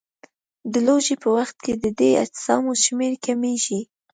[0.71, 3.79] د لوږې په وخت کې د دې اجسامو شمېر کمیږي.